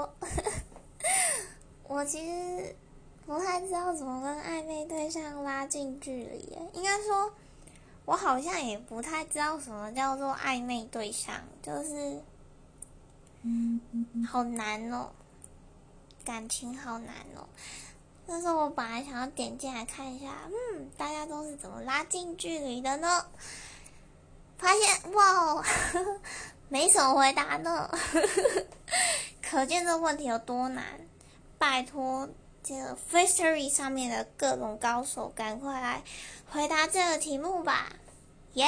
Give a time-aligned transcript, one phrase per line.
[0.00, 0.14] 我
[1.96, 2.74] 我其实
[3.26, 7.30] 不太知道怎么跟暧昧对象拉近距离耶，应该说，
[8.06, 12.22] 我好像也不太知道什么叫做暧昧对象，就是
[14.26, 15.10] 好难哦，
[16.24, 17.46] 感情好难哦。
[18.26, 23.26] 但是我本来想要点进来看一下，嗯，大家都是怎么拉近距离的呢？
[24.56, 25.64] 发现哇，
[26.68, 27.90] 没什么回答呢，
[29.50, 30.84] 可见这问题有多难。
[31.58, 32.28] 拜托，
[32.62, 36.04] 这个 Fishery 上面的各种高手，赶快来
[36.52, 37.88] 回答这个题目吧！
[38.54, 38.64] 耶！